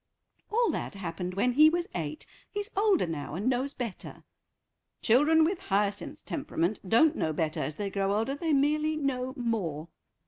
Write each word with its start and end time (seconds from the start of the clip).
"All 0.51 0.71
that 0.71 0.95
happened 0.95 1.35
when 1.35 1.51
he 1.51 1.69
was 1.69 1.87
eight; 1.93 2.25
he's 2.49 2.71
older 2.75 3.05
now 3.05 3.35
and 3.35 3.47
knows 3.47 3.75
better." 3.75 4.23
"Children 5.03 5.43
with 5.43 5.59
Hyacinth's 5.59 6.23
temperament 6.23 6.79
don't 6.89 7.15
know 7.15 7.31
better 7.33 7.61
as 7.61 7.75
they 7.75 7.91
grow 7.91 8.15
older; 8.15 8.33
they 8.33 8.51
merely 8.51 8.95
know 8.97 9.35
more." 9.37 9.89